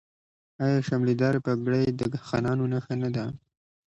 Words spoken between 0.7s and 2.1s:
شملې دارې پګړۍ د